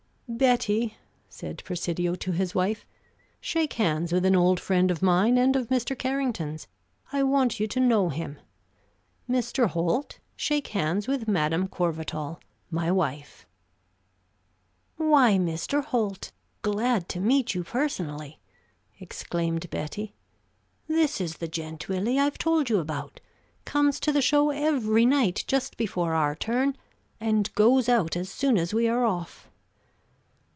"Betty," 0.33 0.95
said 1.27 1.61
Presidio 1.65 2.15
to 2.15 2.31
his 2.31 2.55
wife, 2.55 2.85
"shake 3.41 3.73
hands 3.73 4.13
with 4.13 4.23
an 4.23 4.33
old 4.33 4.61
friend 4.61 4.89
of 4.89 5.01
mine 5.01 5.37
and 5.37 5.57
of 5.57 5.67
Mr. 5.67 5.95
Carrington's. 5.95 6.67
I 7.11 7.21
want 7.21 7.59
you 7.59 7.67
to 7.67 7.81
know 7.81 8.07
him. 8.07 8.39
Mr. 9.29 9.67
Holt, 9.67 10.19
shake 10.37 10.67
hands 10.69 11.05
with 11.05 11.27
Madame 11.27 11.67
Courvatal, 11.67 12.39
my 12.69 12.89
wife." 12.89 13.45
"Why, 14.95 15.33
Mr. 15.33 15.83
Holt, 15.83 16.31
glad 16.61 17.09
to 17.09 17.19
meet 17.19 17.53
you 17.53 17.65
personally!" 17.65 18.39
exclaimed 19.01 19.69
Betty. 19.69 20.15
"This 20.87 21.19
is 21.19 21.37
the 21.37 21.47
gent, 21.49 21.89
Willie, 21.89 22.17
I've 22.17 22.37
told 22.37 22.69
you 22.69 22.79
about: 22.79 23.19
comes 23.65 23.99
to 23.99 24.13
the 24.13 24.21
show 24.21 24.49
every 24.51 25.05
night 25.05 25.43
just 25.45 25.75
before 25.75 26.13
our 26.13 26.35
turn, 26.35 26.77
and 27.19 27.53
goes 27.53 27.89
out 27.89 28.15
as 28.15 28.29
soon 28.29 28.57
as 28.57 28.73
we 28.73 28.87
are 28.87 29.03
off." 29.03 29.49